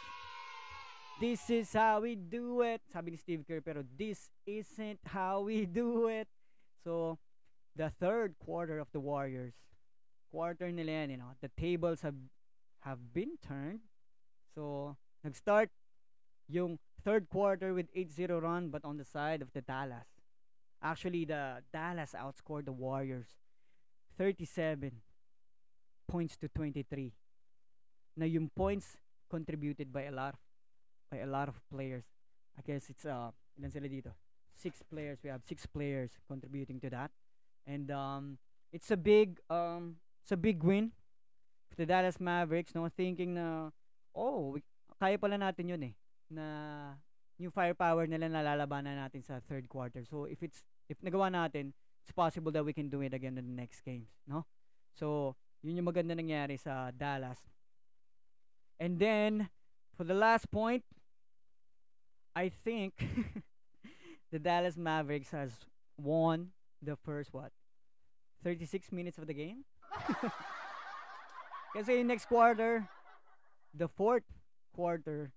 This 1.22 1.50
is 1.50 1.72
how 1.72 2.02
we 2.02 2.16
do 2.18 2.66
it. 2.66 2.82
Sabi 2.90 3.14
ni 3.14 3.16
Steve 3.16 3.46
Kerr, 3.46 3.62
pero 3.62 3.86
this 3.94 4.34
isn't 4.42 4.98
how 5.06 5.46
we 5.46 5.70
do 5.70 6.10
it. 6.10 6.26
So, 6.82 7.14
the 7.78 7.94
third 7.94 8.34
quarter 8.42 8.82
of 8.82 8.90
the 8.90 8.98
Warriors. 8.98 9.54
Quarter 10.34 10.74
nila 10.74 11.06
yan, 11.06 11.14
you 11.14 11.20
know. 11.22 11.30
The 11.38 11.54
tables 11.54 12.02
have 12.02 12.18
have 12.82 13.14
been 13.14 13.38
turned. 13.38 13.86
So, 14.58 14.98
nag-start 15.22 15.70
yung 16.50 16.82
third 17.06 17.30
quarter 17.30 17.70
with 17.70 17.86
8-0 17.94 18.42
run 18.42 18.74
but 18.74 18.82
on 18.82 18.98
the 18.98 19.06
side 19.06 19.46
of 19.46 19.54
the 19.54 19.62
Dallas. 19.62 20.10
Actually, 20.82 21.22
the 21.22 21.62
Dallas 21.70 22.18
outscored 22.18 22.66
the 22.66 22.74
Warriors 22.74 23.38
37 24.18 24.90
points 26.10 26.34
to 26.42 26.50
23. 26.50 27.14
Na 28.18 28.26
yung 28.26 28.50
points 28.50 28.98
contributed 29.30 29.94
by 29.94 30.10
a 30.10 30.10
lot 30.10 30.34
by 31.12 31.20
a 31.20 31.28
lot 31.28 31.52
of 31.52 31.60
players. 31.68 32.08
I 32.56 32.64
guess 32.64 32.88
it's 32.88 33.04
uh 33.04 33.36
ilan 33.60 33.68
sila 33.68 33.92
dito? 33.92 34.16
Six 34.56 34.80
players. 34.88 35.20
We 35.20 35.28
have 35.28 35.44
six 35.44 35.68
players 35.68 36.16
contributing 36.24 36.80
to 36.80 36.88
that. 36.88 37.12
And 37.68 37.92
um 37.92 38.40
it's 38.72 38.88
a 38.88 38.96
big 38.96 39.36
um 39.52 40.00
it's 40.24 40.32
a 40.32 40.40
big 40.40 40.64
win 40.64 40.96
for 41.68 41.76
the 41.76 41.84
Dallas 41.84 42.16
Mavericks, 42.16 42.72
no? 42.72 42.88
Thinking 42.88 43.36
na 43.36 43.68
oh, 44.16 44.56
we, 44.56 44.64
kaya 44.96 45.20
pala 45.20 45.36
natin 45.36 45.68
'yun 45.68 45.92
eh 45.92 45.94
na 46.32 46.44
yung 47.36 47.52
firepower 47.52 48.08
nila 48.08 48.32
nalalabanan 48.32 48.96
natin 48.96 49.20
sa 49.20 49.44
third 49.44 49.68
quarter. 49.68 50.08
So 50.08 50.24
if 50.24 50.40
it's 50.40 50.64
if 50.88 50.96
nagawa 51.04 51.28
natin, 51.28 51.76
it's 52.00 52.12
possible 52.12 52.48
that 52.56 52.64
we 52.64 52.72
can 52.72 52.88
do 52.88 53.04
it 53.04 53.12
again 53.12 53.36
in 53.36 53.44
the 53.44 53.56
next 53.56 53.84
games, 53.84 54.08
no? 54.24 54.48
So, 54.92 55.36
yun 55.64 55.80
yung 55.80 55.88
maganda 55.88 56.12
nangyari 56.12 56.60
sa 56.60 56.90
Dallas. 56.92 57.38
And 58.76 58.98
then 58.98 59.48
for 59.94 60.04
the 60.04 60.12
last 60.12 60.50
point, 60.50 60.82
I 62.34 62.48
think 62.48 62.96
the 64.32 64.38
Dallas 64.38 64.76
Mavericks 64.76 65.30
has 65.30 65.52
won 65.96 66.48
the 66.80 66.96
first 66.96 67.32
what? 67.32 67.52
36 68.44 68.90
minutes 68.90 69.18
of 69.18 69.26
the 69.26 69.34
game? 69.34 69.64
Kasi 71.76 72.02
next 72.02 72.26
quarter, 72.26 72.88
the 73.72 73.88
fourth 73.88 74.24
quarter, 74.74 75.32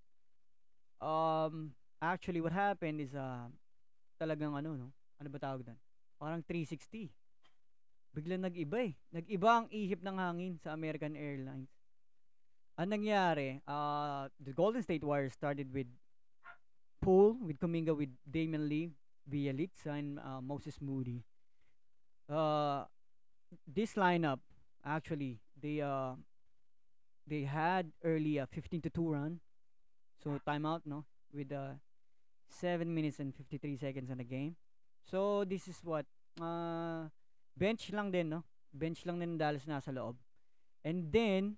um, 0.99 1.71
actually 2.01 2.41
what 2.41 2.51
happened 2.51 2.99
is 2.99 3.13
uh, 3.15 3.47
talagang 4.19 4.55
ano, 4.55 4.75
no? 4.75 4.89
Ano 5.19 5.29
ba 5.31 5.39
tawag 5.39 5.63
doon? 5.63 5.79
Parang 6.19 6.41
360. 6.43 7.11
Biglang 8.15 8.47
nag-iba 8.47 8.91
eh. 8.91 8.93
Nag-iba 9.11 9.49
ang 9.51 9.67
ihip 9.71 9.99
ng 9.99 10.17
hangin 10.19 10.53
sa 10.59 10.71
American 10.71 11.15
Airlines. 11.15 11.71
Ang 12.75 12.91
nangyari, 12.91 13.59
uh, 13.67 14.27
the 14.39 14.51
Golden 14.51 14.83
State 14.83 15.03
Warriors 15.03 15.35
started 15.35 15.71
with 15.71 15.87
With 17.05 17.59
Kuminga, 17.59 17.95
with 17.95 18.09
Damian 18.29 18.67
Lee, 18.67 18.89
Bielitsa, 19.29 19.97
and 19.97 20.19
uh, 20.19 20.41
Moses 20.41 20.81
Moody. 20.81 21.23
Uh, 22.29 22.85
this 23.67 23.93
lineup, 23.93 24.39
actually, 24.83 25.39
they 25.61 25.81
uh, 25.81 26.13
they 27.27 27.43
had 27.43 27.91
early 28.03 28.37
a 28.37 28.47
15 28.47 28.81
to 28.81 28.89
2 28.89 29.09
run. 29.09 29.39
So 30.23 30.39
timeout, 30.47 30.81
no? 30.85 31.05
With 31.33 31.51
uh, 31.51 31.77
7 32.49 32.93
minutes 32.93 33.19
and 33.19 33.35
53 33.35 33.77
seconds 33.77 34.09
in 34.09 34.17
the 34.17 34.23
game. 34.23 34.55
So 35.03 35.43
this 35.43 35.67
is 35.67 35.77
what 35.83 36.05
uh, 36.41 37.09
bench 37.57 37.91
lang 37.93 38.11
din, 38.11 38.29
no? 38.29 38.43
Bench 38.73 39.05
lang 39.05 39.19
din 39.19 39.37
Dallas 39.37 39.65
nasa 39.65 39.93
loob. 39.93 40.15
And 40.83 41.11
then 41.11 41.57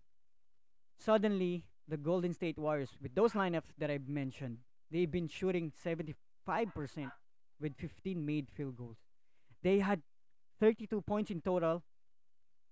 suddenly 1.00 1.66
the 1.88 1.98
Golden 1.98 2.34
State 2.34 2.58
Warriors 2.58 2.98
with 3.02 3.16
those 3.16 3.34
lineups 3.34 3.72
that 3.78 3.90
I've 3.90 4.08
mentioned, 4.08 4.60
they've 4.92 5.10
been 5.10 5.28
shooting 5.28 5.72
75% 5.86 6.16
with 7.60 7.76
15 7.78 8.26
made 8.26 8.48
field 8.56 8.78
goals. 8.78 8.98
They 9.64 9.80
had 9.80 10.02
32 10.60 11.02
points 11.02 11.32
in 11.32 11.42
total. 11.42 11.84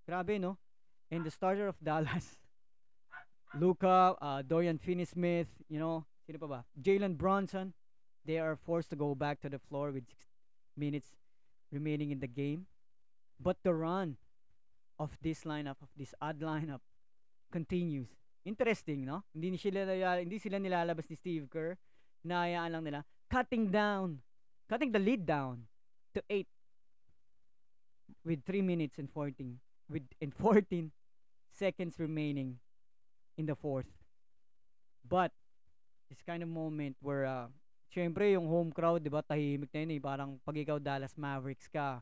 Grabe, 0.07 0.39
no? 0.39 0.57
And 1.12 1.24
the 1.24 1.31
starter 1.31 1.67
of 1.67 1.75
Dallas, 1.84 2.38
Luca, 3.60 4.15
uh, 4.22 4.41
Dorian 4.41 4.77
Finney-Smith, 4.77 5.48
you 5.69 5.79
know, 5.79 6.05
ba? 6.27 6.65
Jalen 6.81 7.17
Bronson, 7.17 7.74
they 8.25 8.39
are 8.39 8.55
forced 8.55 8.89
to 8.89 8.95
go 8.95 9.15
back 9.15 9.41
to 9.41 9.50
the 9.50 9.60
floor 9.60 9.91
with 9.91 10.03
six 10.10 10.25
minutes 10.75 11.07
remaining 11.72 12.12
in 12.12 12.19
the 12.19 12.27
game. 12.27 12.65
But 13.39 13.57
the 13.63 13.74
run 13.74 14.17
of 14.98 15.17
this 15.22 15.43
lineup, 15.43 15.81
of 15.81 15.89
this 15.98 16.13
odd 16.22 16.39
lineup, 16.39 16.79
continues. 17.51 18.07
Interesting, 18.45 19.05
no? 19.05 19.24
Hindi 19.34 19.57
sila 19.57 19.86
hindi 20.17 20.38
sila 20.38 20.57
nilalabas 20.57 21.10
ni 21.10 21.15
Steve 21.15 21.50
Kerr. 21.50 21.77
Naayaan 22.25 22.74
lang 22.74 22.84
nila 22.84 23.01
cutting 23.29 23.70
down, 23.70 24.22
cutting 24.65 24.89
the 24.89 25.00
lead 25.01 25.25
down 25.25 25.70
to 26.17 26.22
8 26.29 26.48
with 28.25 28.41
3 28.46 28.62
minutes 28.65 28.98
and 28.98 29.10
14 29.10 29.62
with 29.89 30.05
and 30.17 30.34
14 30.34 30.89
seconds 31.53 32.01
remaining 32.01 32.58
in 33.38 33.46
the 33.46 33.55
fourth. 33.55 33.89
But 35.05 35.29
this 36.10 36.22
kind 36.25 36.41
of 36.41 36.50
moment 36.50 36.98
where 37.01 37.29
uh, 37.29 37.48
syempre 37.94 38.34
yung 38.34 38.50
home 38.50 38.74
crowd, 38.74 39.05
'di 39.05 39.13
ba, 39.13 39.22
tahimik 39.22 39.70
na 39.70 39.79
yun 39.86 39.96
eh. 39.96 40.01
Parang 40.01 40.32
pag 40.41 40.58
ikaw 40.58 40.82
Dallas 40.82 41.13
Mavericks 41.13 41.70
ka, 41.70 42.01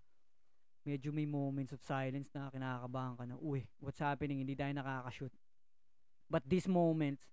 medyo 0.88 1.12
may 1.12 1.28
moments 1.28 1.76
of 1.76 1.84
silence 1.84 2.32
na 2.32 2.52
kinakabahan 2.52 3.16
ka 3.20 3.24
na, 3.28 3.36
uy, 3.40 3.64
what's 3.80 4.00
happening? 4.00 4.44
Hindi 4.44 4.56
tayo 4.56 4.72
nakaka-shoot. 4.76 5.32
But 6.28 6.44
these 6.48 6.68
moments, 6.68 7.24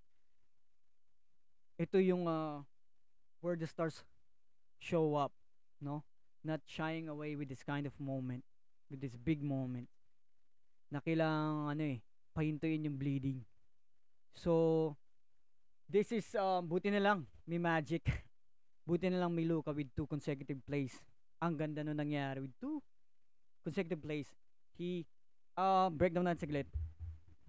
ito 1.80 1.98
yung 1.98 2.26
uh, 2.28 2.62
where 3.40 3.56
the 3.56 3.66
stars 3.66 4.04
show 4.78 5.16
up, 5.16 5.32
no? 5.80 6.04
Not 6.44 6.60
shying 6.64 7.08
away 7.08 7.36
with 7.36 7.48
this 7.48 7.62
kind 7.62 7.84
of 7.84 7.92
moment, 8.00 8.44
with 8.90 9.00
this 9.00 9.16
big 9.16 9.42
moment. 9.42 9.88
Na 10.88 11.00
kailangan, 11.00 11.76
ano 11.76 11.84
eh, 11.84 12.00
pahintuin 12.32 12.88
yung 12.88 12.96
bleeding. 12.96 13.44
So, 14.32 14.96
this 15.88 16.12
is, 16.12 16.24
um, 16.36 16.64
buti 16.64 16.88
na 16.88 17.00
lang, 17.00 17.26
may 17.44 17.58
magic. 17.58 18.06
buti 18.88 19.12
na 19.12 19.20
lang 19.20 19.34
may 19.34 19.44
Luka 19.44 19.72
with 19.72 19.92
two 19.94 20.06
consecutive 20.08 20.58
plays. 20.64 20.96
Ang 21.40 21.56
ganda 21.56 21.84
no 21.84 21.92
nangyari 21.92 22.40
with 22.40 22.56
two 22.60 22.80
consecutive 23.64 24.00
plays. 24.00 24.28
He, 24.76 25.04
uh, 25.56 25.88
breakdown 25.92 26.24
natin 26.24 26.48
saglit. 26.48 26.68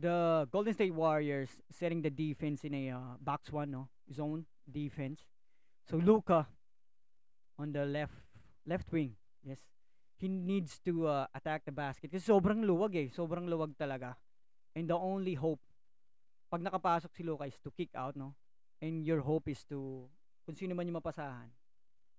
The 0.02 0.48
Golden 0.50 0.74
State 0.74 0.96
Warriors 0.96 1.62
setting 1.70 2.02
the 2.02 2.10
defense 2.10 2.66
in 2.66 2.74
a 2.74 2.98
uh, 2.98 3.16
box 3.22 3.54
one, 3.54 3.70
no? 3.70 3.88
Zone 4.10 4.50
defense. 4.66 5.22
So 5.92 6.00
Luka 6.00 6.48
on 7.60 7.76
the 7.76 7.84
left 7.84 8.16
left 8.64 8.88
wing. 8.96 9.12
Yes. 9.44 9.60
He 10.16 10.32
needs 10.32 10.80
to 10.88 11.04
uh, 11.04 11.28
attack 11.36 11.68
the 11.68 11.76
basket 11.76 12.16
kasi 12.16 12.24
sobrang 12.24 12.64
luwag 12.64 12.96
eh. 12.96 13.12
Sobrang 13.12 13.44
luwag 13.44 13.76
talaga. 13.76 14.16
And 14.72 14.88
the 14.88 14.96
only 14.96 15.36
hope 15.36 15.60
pag 16.48 16.64
nakapasok 16.64 17.12
si 17.12 17.28
Luka 17.28 17.44
is 17.44 17.60
to 17.60 17.76
kick 17.76 17.92
out, 17.92 18.16
no? 18.16 18.40
And 18.80 19.04
your 19.04 19.20
hope 19.20 19.52
is 19.52 19.68
to 19.68 20.08
kung 20.48 20.56
sino 20.56 20.80
man 20.80 20.88
yung 20.88 21.04
mapasahan. 21.04 21.52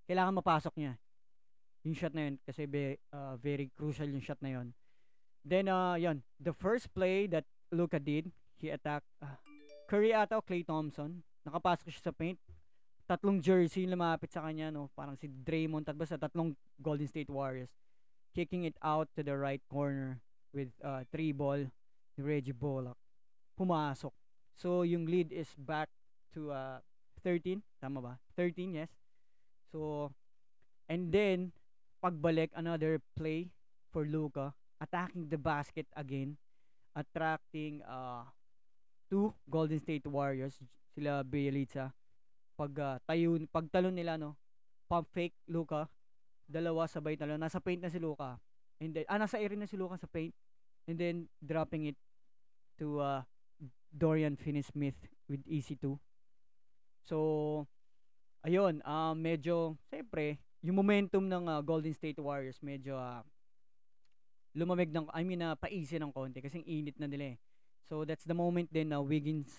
Kailangan 0.05 0.37
mapasok 0.45 0.77
niya. 0.77 1.01
Yung 1.89 1.97
shot 1.97 2.13
na 2.13 2.29
yun 2.29 2.37
kasi 2.45 2.69
be, 2.69 3.01
uh, 3.09 3.41
very 3.41 3.73
crucial 3.73 4.05
yung 4.05 4.21
shot 4.21 4.41
na 4.45 4.53
yun. 4.53 4.77
Then 5.49 5.73
uh 5.73 5.97
yun, 5.97 6.21
the 6.37 6.53
first 6.53 6.93
play 6.93 7.25
that 7.33 7.49
Luka 7.73 7.97
did, 7.97 8.37
he 8.61 8.69
attacked 8.69 9.09
uh, 9.25 9.41
Curry 9.89 10.13
ata 10.13 10.37
o 10.37 10.45
Clay 10.45 10.61
Thompson. 10.61 11.25
Nakapasok 11.49 11.89
siya 11.89 12.13
sa 12.13 12.13
paint. 12.13 12.37
Tatlong 13.07 13.43
jersey 13.43 13.85
lumapit 13.85 14.31
sa 14.31 14.47
kanya, 14.47 14.71
no? 14.71 14.89
Parang 14.95 15.19
si 15.19 15.27
Draymond 15.29 15.89
at 15.91 15.99
basta 15.99 16.17
tatlong 16.17 16.55
Golden 16.79 17.09
State 17.11 17.29
Warriors. 17.29 17.71
Kicking 18.33 18.65
it 18.65 18.79
out 18.81 19.11
to 19.19 19.21
the 19.21 19.37
right 19.37 19.61
corner 19.69 20.23
with 20.55 20.73
uh, 20.81 21.05
three 21.13 21.33
ball 21.33 21.69
ni 22.17 22.21
Reggie 22.23 22.57
Bullock. 22.57 22.97
Pumasok. 23.59 24.13
So, 24.57 24.85
yung 24.85 25.05
lead 25.05 25.33
is 25.33 25.53
back 25.57 25.89
to 26.33 26.53
uh, 26.53 26.79
13. 27.25 27.61
Tama 27.81 28.01
ba? 28.01 28.15
13, 28.37 28.79
yes. 28.81 28.93
So, 29.73 30.13
and 30.89 31.13
then, 31.13 31.53
pagbalik, 32.05 32.53
another 32.55 33.01
play 33.17 33.53
for 33.93 34.05
Luka. 34.05 34.55
Attacking 34.81 35.29
the 35.29 35.39
basket 35.39 35.87
again. 35.97 36.37
Attracting 36.97 37.81
uh, 37.85 38.29
two 39.09 39.33
Golden 39.49 39.81
State 39.81 40.07
Warriors. 40.07 40.61
Sila 40.93 41.25
Bielitsa. 41.25 41.93
Pag 42.55 42.73
uh, 42.79 42.97
tayo, 43.09 43.41
pagtalon 43.49 43.95
nila, 43.97 44.21
no? 44.21 44.37
Pump 44.87 45.09
fake, 45.13 45.37
Luka. 45.49 45.89
Dalawa 46.45 46.85
sabay 46.85 47.17
talon. 47.17 47.41
Nasa 47.41 47.63
paint 47.63 47.81
na 47.81 47.89
si 47.89 47.97
Luka. 47.97 48.37
And 48.83 48.93
then, 48.93 49.07
ah, 49.09 49.17
nasa 49.17 49.41
area 49.41 49.57
na 49.57 49.71
si 49.71 49.79
Luka 49.79 49.97
sa 49.97 50.11
paint. 50.11 50.35
And 50.85 50.99
then, 50.99 51.31
dropping 51.39 51.95
it 51.95 51.99
to 52.83 52.99
uh, 52.99 53.21
Dorian 53.93 54.35
Finney-Smith 54.37 54.99
with 55.29 55.45
EC2. 55.47 55.97
So, 57.07 57.17
ayun, 58.43 58.83
uh, 58.83 59.15
medyo, 59.15 59.79
siyempre, 59.89 60.43
yung 60.63 60.79
momentum 60.79 61.27
ng 61.27 61.45
uh, 61.49 61.61
Golden 61.63 61.95
State 61.95 62.19
Warriors 62.23 62.63
medyo 62.63 62.95
uh, 62.95 63.23
lumamig 64.55 64.95
ng, 64.95 65.11
I 65.11 65.23
mean, 65.23 65.43
uh, 65.43 65.59
paisi 65.59 65.99
ng 65.99 66.13
konti 66.15 66.43
kasi 66.43 66.63
init 66.63 66.99
na 66.99 67.09
nila 67.09 67.35
eh. 67.35 67.39
So, 67.87 68.07
that's 68.07 68.25
the 68.27 68.37
moment 68.37 68.71
then 68.71 68.95
uh, 68.95 69.03
Wiggins, 69.03 69.51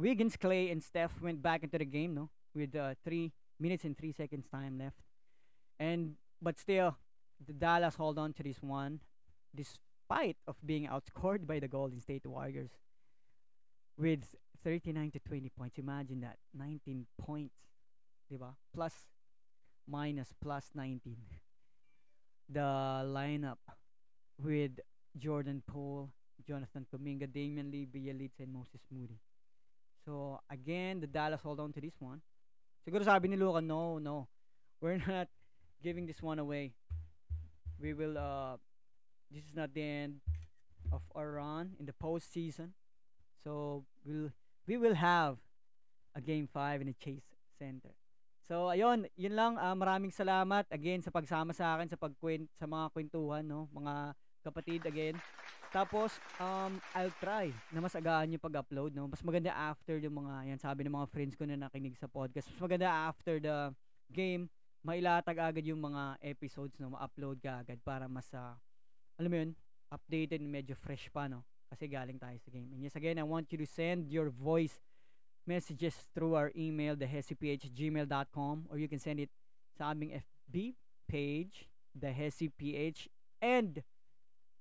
Wiggins, 0.00 0.36
Clay, 0.36 0.70
and 0.70 0.82
Steph 0.82 1.20
went 1.20 1.42
back 1.42 1.62
into 1.62 1.78
the 1.78 1.84
game, 1.84 2.14
no? 2.14 2.30
With 2.54 2.74
uh, 2.74 2.94
3 3.04 3.32
minutes 3.58 3.84
and 3.84 3.96
3 3.96 4.12
seconds 4.12 4.46
time 4.50 4.78
left. 4.78 4.96
And, 5.78 6.14
but 6.40 6.58
still, 6.58 6.96
the 7.46 7.52
Dallas 7.52 7.94
hold 7.94 8.18
on 8.18 8.32
to 8.34 8.42
this 8.42 8.62
one 8.62 9.00
despite 9.54 10.36
of 10.46 10.56
being 10.64 10.88
outscored 10.88 11.46
by 11.46 11.58
the 11.58 11.68
Golden 11.68 12.00
State 12.00 12.26
Warriors 12.26 12.70
with 13.98 14.34
39 14.62 15.10
to 15.12 15.18
20 15.20 15.48
points. 15.50 15.78
Imagine 15.78 16.20
that. 16.20 16.36
19 16.56 17.06
points. 17.18 17.54
Diba? 18.32 18.54
Plus, 18.74 18.94
minus, 19.86 20.32
plus 20.40 20.70
19. 20.74 21.16
The 22.52 23.06
lineup 23.06 23.62
with 24.42 24.80
Jordan 25.16 25.62
Poole, 25.68 26.10
Jonathan 26.44 26.84
Kuminga, 26.92 27.32
Damian 27.32 27.70
Lee, 27.70 27.86
Bielitsa, 27.86 28.40
and 28.40 28.52
Moses 28.52 28.80
Moody. 28.90 29.20
So, 30.04 30.40
again, 30.50 31.00
the 31.00 31.06
Dallas 31.06 31.40
hold 31.42 31.60
on 31.60 31.72
to 31.72 31.80
this 31.80 31.96
one. 31.98 32.20
Siguro 32.86 33.04
sabi 33.04 33.28
ni 33.28 33.36
Luka, 33.36 33.60
no, 33.60 33.98
no. 33.98 34.28
We're 34.80 34.96
not 35.06 35.28
giving 35.82 36.06
this 36.06 36.22
one 36.22 36.38
away. 36.38 36.72
We 37.80 37.92
will, 37.92 38.16
uh, 38.16 38.56
this 39.30 39.44
is 39.44 39.54
not 39.54 39.72
the 39.72 39.82
end 39.82 40.20
of 40.92 41.02
our 41.14 41.32
run 41.32 41.76
in 41.78 41.86
the 41.86 41.96
postseason. 41.96 42.72
So, 43.44 43.84
we'll, 44.04 44.32
we 44.66 44.76
will 44.76 44.94
have 44.94 45.36
a 46.14 46.20
game 46.20 46.48
5 46.52 46.80
in 46.80 46.86
the 46.88 46.96
Chase 46.98 47.24
Center. 47.58 47.92
So, 48.50 48.66
ayun, 48.66 49.06
yun 49.14 49.38
lang. 49.38 49.54
Uh, 49.62 49.78
maraming 49.78 50.10
salamat 50.10 50.66
again 50.74 50.98
sa 50.98 51.14
pagsama 51.14 51.54
sa 51.54 51.78
akin 51.78 51.86
sa 51.86 51.94
pagkwent 51.94 52.50
sa 52.58 52.66
mga 52.66 52.90
kwentuhan, 52.90 53.46
no? 53.46 53.70
Mga 53.70 53.94
kapatid 54.42 54.82
again. 54.90 55.14
Tapos, 55.70 56.18
um, 56.42 56.82
I'll 56.98 57.14
try 57.22 57.54
na 57.70 57.78
mas 57.78 57.94
agaan 57.94 58.34
yung 58.34 58.42
pag-upload, 58.42 58.90
no? 58.90 59.06
Mas 59.06 59.22
maganda 59.22 59.54
after 59.54 60.02
yung 60.02 60.18
mga, 60.18 60.50
yan, 60.50 60.58
sabi 60.58 60.82
ng 60.82 60.94
mga 60.98 61.08
friends 61.14 61.38
ko 61.38 61.46
na 61.46 61.54
nakinig 61.54 61.94
sa 61.94 62.10
podcast. 62.10 62.50
Mas 62.50 62.58
maganda 62.58 62.90
after 62.90 63.38
the 63.38 63.70
game, 64.10 64.50
mailatag 64.82 65.38
agad 65.38 65.62
yung 65.62 65.78
mga 65.78 66.18
episodes, 66.26 66.74
no? 66.82 66.90
Ma-upload 66.90 67.38
ka 67.38 67.62
agad 67.62 67.78
para 67.86 68.10
mas, 68.10 68.26
uh, 68.34 68.58
alam 69.14 69.30
mo 69.30 69.36
yun, 69.38 69.50
updated, 69.94 70.42
medyo 70.42 70.74
fresh 70.74 71.06
pa, 71.14 71.30
no? 71.30 71.46
Kasi 71.70 71.86
galing 71.86 72.18
tayo 72.18 72.34
sa 72.42 72.50
game. 72.50 72.66
And 72.74 72.82
yes, 72.82 72.98
again, 72.98 73.22
I 73.22 73.26
want 73.26 73.46
you 73.54 73.58
to 73.62 73.68
send 73.68 74.10
your 74.10 74.26
voice 74.26 74.82
messages 75.46 75.94
through 76.10 76.34
our 76.34 76.50
email, 76.58 76.98
thehesiph@gmail.com 76.98 78.66
or 78.66 78.76
you 78.78 78.90
can 78.90 78.98
send 78.98 79.22
it 79.22 79.30
sa 79.78 79.94
aming 79.94 80.18
FB 80.18 80.74
page, 81.06 81.70
thehesiph. 81.94 82.58
And, 83.38 83.86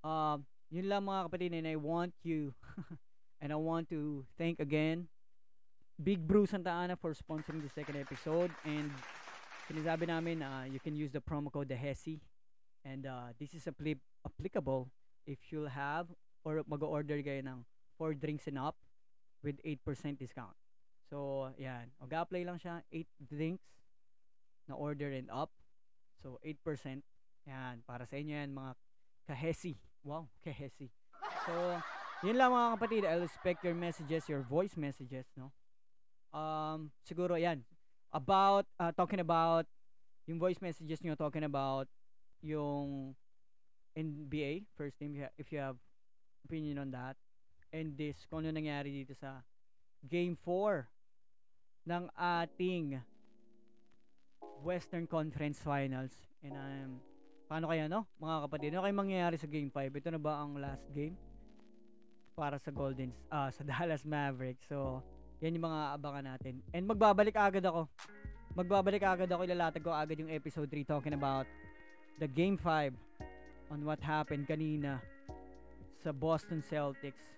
uh, 0.06 0.38
yun 0.70 0.90
lang 0.90 1.06
mga 1.06 1.30
kapatid, 1.30 1.52
and 1.54 1.68
I 1.68 1.76
want 1.76 2.14
you, 2.22 2.54
and 3.42 3.52
I 3.52 3.58
want 3.58 3.90
to 3.90 4.26
thank 4.38 4.62
again 4.62 5.10
Big 6.00 6.24
Brew 6.24 6.46
Santa 6.46 6.72
Ana 6.72 6.96
for 6.96 7.12
sponsoring 7.12 7.60
the 7.60 7.68
second 7.68 8.00
episode. 8.00 8.56
And 8.64 8.88
sinasabi 9.68 10.08
namin, 10.08 10.40
uh, 10.40 10.64
you 10.72 10.80
can 10.80 10.96
use 10.96 11.12
the 11.12 11.20
promo 11.20 11.52
code 11.52 11.68
TheHesi. 11.68 12.24
And 12.88 13.04
uh, 13.04 13.36
this 13.36 13.52
is 13.52 13.68
appli- 13.68 14.00
applicable 14.24 14.88
if 15.28 15.38
you'll 15.52 15.68
have 15.68 16.08
or 16.48 16.64
mag-order 16.64 17.20
kayo 17.20 17.44
ng 17.44 17.68
4 18.00 18.16
drinks 18.16 18.48
and 18.48 18.56
up 18.56 18.80
with 19.44 19.60
8% 19.60 19.84
discount. 20.16 20.56
So, 21.12 21.52
yan. 21.60 21.92
Mag-apply 22.00 22.48
lang 22.48 22.64
siya, 22.64 22.80
8 22.88 23.04
drinks 23.28 23.68
na 24.72 24.80
order 24.80 25.12
and 25.12 25.28
up. 25.28 25.52
So, 26.16 26.40
8%. 26.48 27.04
Yan. 27.44 27.84
Para 27.84 28.08
sa 28.08 28.16
inyo 28.16 28.40
yan, 28.40 28.56
mga 28.56 28.72
kahesi. 29.28 29.76
Wow, 30.04 30.28
kahesi. 30.46 30.90
So, 31.46 31.54
yun 32.24 32.36
lang 32.40 32.52
mga 32.52 32.70
kapatid. 32.80 33.02
I'll 33.06 33.24
expect 33.24 33.64
your 33.64 33.76
messages, 33.76 34.28
your 34.28 34.44
voice 34.44 34.76
messages, 34.76 35.28
no? 35.36 35.52
Um, 36.36 36.92
siguro, 37.04 37.40
yan. 37.40 37.64
About, 38.12 38.66
uh, 38.80 38.92
talking 38.92 39.20
about, 39.20 39.66
yung 40.26 40.40
voice 40.40 40.62
messages 40.62 41.02
nyo, 41.02 41.16
talking 41.16 41.44
about 41.44 41.88
yung 42.42 43.16
NBA, 43.98 44.70
first 44.78 44.98
team, 45.00 45.18
if 45.38 45.52
you 45.52 45.60
have 45.60 45.76
opinion 46.46 46.78
on 46.78 46.92
that. 46.92 47.18
And 47.74 47.98
this, 47.98 48.26
kung 48.30 48.46
ano 48.46 48.54
nangyari 48.54 48.94
dito 48.94 49.14
sa 49.18 49.46
Game 50.06 50.38
4 50.46 50.88
ng 51.90 52.04
ating 52.18 53.02
Western 54.64 55.06
Conference 55.08 55.60
Finals. 55.60 56.14
And 56.44 56.54
um, 56.56 56.92
paano 57.50 57.66
kaya 57.66 57.90
no, 57.90 58.06
mga 58.22 58.46
kapatid? 58.46 58.70
Ano 58.78 58.86
kayo 58.86 58.94
mangyayari 58.94 59.36
sa 59.42 59.50
Game 59.50 59.74
5? 59.74 59.90
Ito 59.90 60.10
na 60.14 60.22
ba 60.22 60.38
ang 60.38 60.62
last 60.62 60.86
game? 60.94 61.18
Para 62.38 62.62
sa 62.62 62.70
Golden, 62.70 63.10
ah, 63.34 63.50
sa 63.50 63.66
Dallas 63.70 64.06
Mavericks. 64.06 64.70
So, 64.70 65.02
yan 65.42 65.58
yung 65.58 65.66
mga 65.66 65.98
abangan 65.98 66.26
natin. 66.38 66.62
And 66.72 66.86
magbabalik 66.86 67.34
agad 67.34 67.66
ako. 67.66 67.90
Magbabalik 68.54 69.02
agad 69.02 69.28
ako, 69.34 69.42
ilalatag 69.50 69.82
ko 69.82 69.90
agad 69.90 70.22
yung 70.22 70.30
episode 70.30 70.70
3 70.70 70.86
talking 70.86 71.18
about 71.18 71.50
the 72.22 72.30
Game 72.30 72.56
5 72.56 72.94
on 73.74 73.82
what 73.82 73.98
happened 73.98 74.46
kanina 74.46 75.02
sa 75.98 76.14
Boston 76.14 76.62
Celtics 76.62 77.34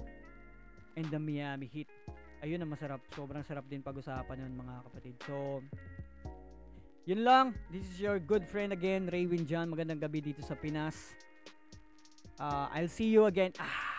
and 0.99 1.07
the 1.07 1.17
Miami 1.17 1.71
Heat 1.71 1.87
ayun 2.41 2.57
ang 2.57 2.73
masarap. 2.73 2.99
Sobrang 3.13 3.45
sarap 3.45 3.65
din 3.69 3.85
pag-usapan 3.85 4.41
yun 4.41 4.53
mga 4.57 4.75
kapatid. 4.89 5.15
So, 5.29 5.61
yun 7.11 7.27
lang. 7.27 7.45
This 7.67 7.83
is 7.91 7.99
your 7.99 8.23
good 8.23 8.47
friend 8.47 8.71
again, 8.71 9.11
Raywin 9.11 9.43
John. 9.43 9.67
Magandang 9.67 9.99
gabi 9.99 10.23
dito 10.23 10.39
sa 10.39 10.55
Pinas. 10.55 11.11
Uh, 12.39 12.71
I'll 12.71 12.87
see 12.87 13.11
you 13.11 13.27
again. 13.27 13.51
Ah, 13.59 13.90